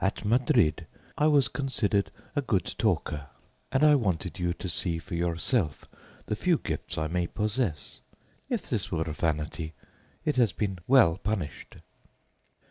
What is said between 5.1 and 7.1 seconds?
yourself the few gifts I